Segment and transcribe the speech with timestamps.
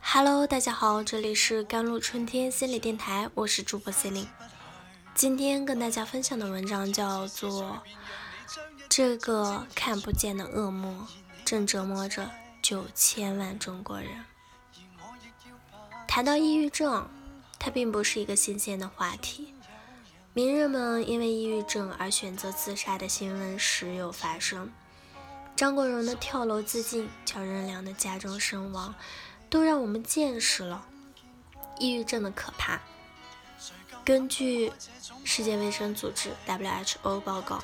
[0.00, 4.28] Hello，大家好，这里是甘露春天心理电台，我是主播 c e l i n e
[5.14, 7.82] 今天跟大家分享的文章叫做
[8.88, 11.06] 《这个看不见的恶魔
[11.44, 12.30] 正折磨着
[12.62, 14.10] 九千万中国人》。
[16.06, 17.08] 谈到抑郁症，
[17.58, 19.54] 它并不是一个新鲜的话题。
[20.32, 24.70] 名人们因为抑郁症而选择自杀的新闻时有发生，
[25.56, 28.94] 张国荣的跳楼自尽，乔任梁的家中身亡。
[29.48, 30.84] 都让我们见识了
[31.78, 32.80] 抑郁症的可怕。
[34.04, 34.72] 根据
[35.24, 37.62] 世界卫生组织 （WHO） 报告，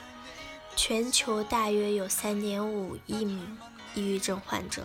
[0.77, 3.59] 全球大约有3.5亿名
[3.95, 4.85] 抑郁症患者，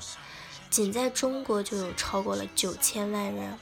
[0.71, 3.57] 仅在中国就有超过了9000万人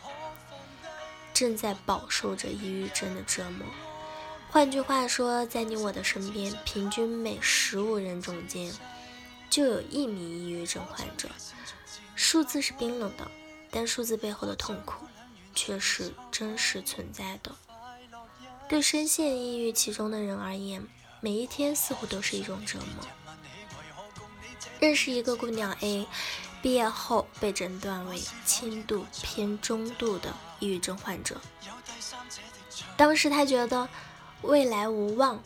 [1.33, 3.67] 正在饱受着抑郁症的折磨。
[4.49, 8.73] 换句话说，在你我的身边，平均每15人中间
[9.55, 11.29] 就有一名抑郁症患者。
[12.13, 13.25] 数字是冰冷的，
[13.71, 15.05] 但数字背后的痛苦
[15.53, 17.55] 却是真实存在的。
[18.67, 20.85] 对深陷抑郁其中的人而言，
[21.21, 23.07] 每一天似乎都是一种折磨。
[24.81, 26.05] 认识一个姑娘 A，
[26.61, 31.39] 毕业后被诊断为轻度偏中度的抑郁症患者。
[32.97, 33.87] 当时她觉得
[34.41, 35.41] 未来无望，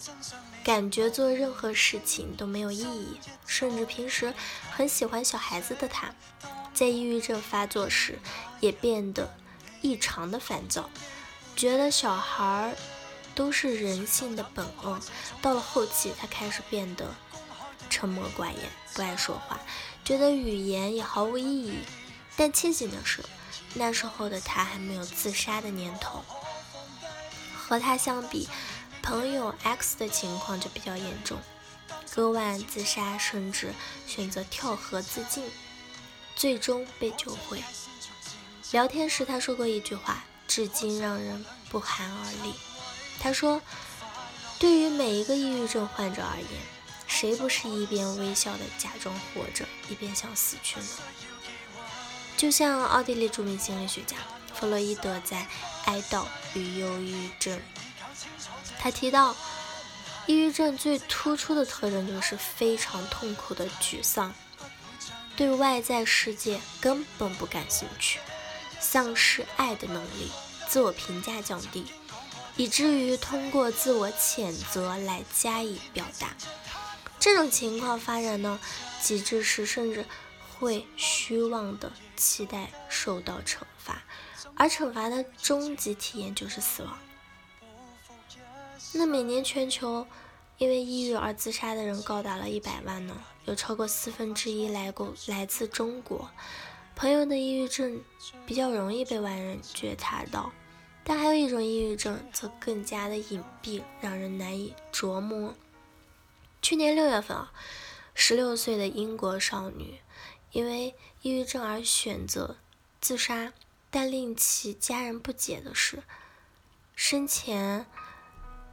[0.64, 4.34] 感觉做任何事情都没有意义，甚至平时
[4.72, 6.14] 很喜欢小孩子的他。
[6.74, 8.20] 在抑郁症发作时，
[8.60, 9.36] 也变得
[9.82, 10.90] 异常的烦躁，
[11.56, 12.76] 觉得小孩儿
[13.34, 15.00] 都是人性的本恶。
[15.42, 17.14] 到了后期，他开始变得
[17.90, 18.60] 沉默寡言，
[18.94, 19.60] 不爱说话，
[20.06, 21.80] 觉得语言也毫无意义。
[22.38, 23.24] 但庆幸的是，
[23.74, 26.24] 那时候的他还没有自杀的念头。
[27.58, 28.48] 和他相比，
[29.10, 31.40] 朋友 X 的情况就比较严重，
[32.14, 33.74] 割腕自杀，甚至
[34.06, 35.44] 选择跳河自尽。
[36.36, 37.64] 最终被救回。
[38.72, 42.54] 聊天时，他说过一句话，至今让人不寒而栗。
[43.20, 43.60] 他说
[44.60, 46.62] ：“对于每一个抑郁症患者而言，
[47.08, 50.86] 谁不是一边微笑的假装活着，一边想死去呢？”
[52.38, 54.16] 就像奥地利著名心理学家
[54.54, 55.38] 弗洛伊德在
[55.86, 57.58] 《哀悼与忧郁症》，
[58.80, 59.36] 他提到，
[60.26, 64.34] 抑郁症最突出的特征就是非常痛苦的沮丧。
[65.36, 68.20] 对外在世界根本不感兴趣，
[68.80, 70.32] 丧失爱的能力，
[70.68, 71.86] 自我评价降低，
[72.58, 76.36] 以至于通过自我谴责来加以表达。
[77.20, 78.58] 这种情况发展到
[79.02, 80.06] 极致时，甚至
[80.58, 84.04] 会虚妄的期待受到惩罚，
[84.56, 86.98] 而惩罚的终极体验就是死亡。
[88.94, 90.08] 那每年全球
[90.58, 93.16] 因为抑郁而自杀的人高达了一百万呢？
[93.46, 96.30] 有超过四分之一来过来自中国，
[96.96, 98.04] 朋友的抑郁症
[98.46, 100.52] 比较容易被外人觉察到，
[101.04, 105.56] 但还有一种抑郁症则更加的隐蔽，让人难以琢磨。
[106.62, 107.54] 去年六月份啊，
[108.14, 110.00] 十六岁的英国少女
[110.52, 112.58] 因为抑郁症而选择
[113.00, 113.54] 自杀，
[113.90, 116.04] 但令其家人不解的是，
[116.96, 117.86] 生前。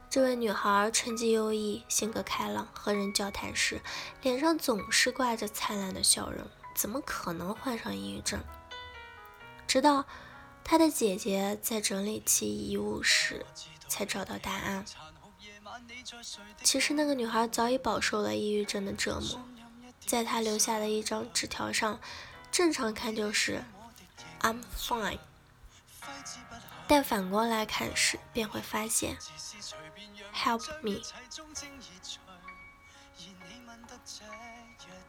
[0.09, 3.81] 这位女孩成绩优异，性格开朗，和人交谈时
[4.21, 8.39] 脸上总是挂着灿烂的笑容，怎么可能患上抑郁症？
[9.67, 10.05] 直到
[10.63, 13.45] 她的姐姐在整理其遗物时，
[13.89, 14.85] 才找到答案。
[16.63, 19.41] 其实那个女孩早已饱受了抑郁症的折磨，
[20.05, 21.99] 在她留下的一张纸条上，
[22.49, 23.63] 正常看就是
[24.39, 25.19] "I'm fine"，
[26.87, 29.17] 但反过来看时，便会发现。
[30.33, 31.01] Help me，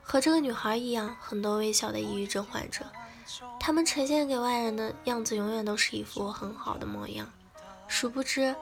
[0.02, 2.90] 和这个女孩一样，很多微笑的抑郁症患者，
[3.60, 7.30] 他们呈现给外人的样子永远都是一副很好的模样，
[7.86, 8.56] 殊不知，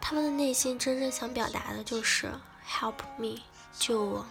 [0.00, 2.32] 他们的内心真正想表达的就是
[2.66, 3.42] Help me，
[3.78, 4.26] 救我。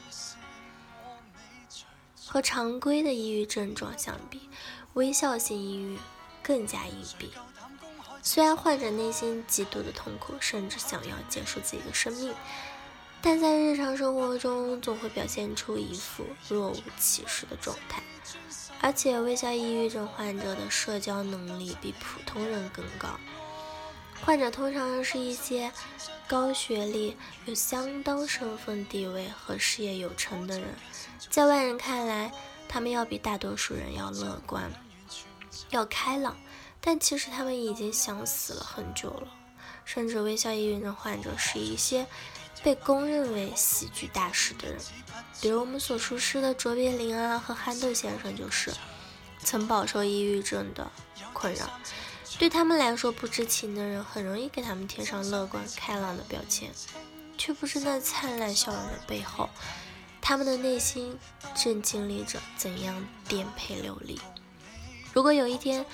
[2.26, 4.50] 和常规的抑郁症状相比，
[4.94, 5.98] 微笑性抑郁
[6.42, 7.30] 更加隐蔽。
[8.22, 12.34] 虽然患者内心极度的痛苦，甚至想要结束自己的生命，
[13.22, 18.04] 但在日常生活中总会表现出一副若无其事的状态。
[18.82, 23.10] 而且，微笑抑郁症患者的社交能力比普通人更高。
[24.22, 25.72] 患者通常是一些
[26.28, 30.70] 高学历、有相当身份地位和事业有成的人，
[31.30, 32.32] 在外人看来，
[32.68, 34.72] 他们要比大多数人要乐观，
[35.70, 36.38] 要开朗。
[36.82, 39.28] 但其实他们已经想死了很久了，
[39.86, 42.06] 甚至微笑抑郁症患者是一些
[42.64, 44.78] 被公认为喜剧大师的人，
[45.42, 48.74] 比如我们所熟知的卓别林啊和憨豆先生，就是
[49.44, 50.90] 曾饱受抑郁症的
[51.34, 51.70] 困扰。
[52.38, 56.72] 对他们来说，不知情的人很容易给他们贴上乐观开朗的标签，
[57.38, 59.50] 却不知那灿烂笑容的背后，
[60.22, 61.18] 他们的内心
[61.56, 64.20] 正经历着怎样颠沛流离。
[65.12, 65.86] 如果有一天，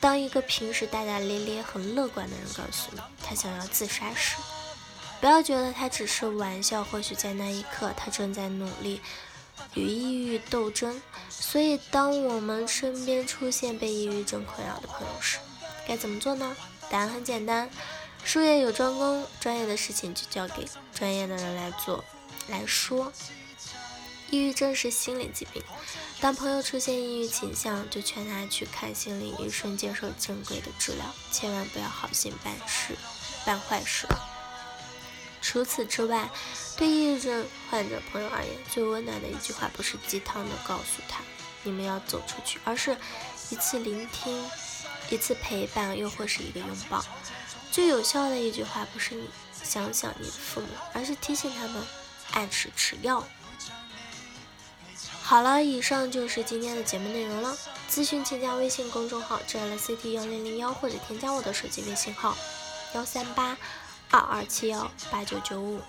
[0.00, 4.36] 当一个平时大大咧咧、很乐观的人告诉你他想要自杀时，
[5.20, 9.00] 不要觉得他只是玩笑，或许在那一刻他正在努力
[9.74, 11.02] 与抑郁斗争。
[11.28, 15.38] 所以，当我们身边出现被抑郁症困扰的朋友时，
[15.86, 16.56] 该怎么做呢？
[16.88, 17.68] 答案很简单，
[18.22, 22.04] 术业有专攻，专业的事情就交给专业的人来做
[22.48, 23.12] 来说。
[24.30, 25.62] 抑郁症是心理疾病，
[26.20, 32.94] 当朋友出现抑郁倾向，就劝他去看心理医生，接受正规的治疗，千万不要好心办事，
[33.46, 34.06] 办坏事。
[35.40, 36.28] 除此之外，
[36.76, 41.20] 对抑郁症患者朋友而言，最温暖的一句话不是鸡汤的告诉他
[41.62, 42.94] 你们要走出去，而是
[43.48, 44.44] 一次聆听，
[45.08, 47.02] 一次陪伴，又或是一个拥抱。
[47.70, 49.26] 最有效的一句话不是你
[49.64, 51.82] 想想你的父母，而是提醒他们
[52.32, 53.26] 按时吃药。
[55.28, 57.54] 好了，以上就是今天的节目内容了。
[57.90, 62.34] 咨询请加微信公众号 “jlct 幺零零幺”或者添加我的手机微信号
[62.94, 63.54] 幺三八。
[64.10, 65.82] 二二七幺八九九五，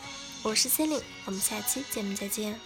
[0.43, 2.59] 我是 c e l i n e 我们下期节目再见。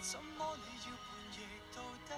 [0.00, 1.40] 怎么你要半夜
[1.74, 2.14] 到底？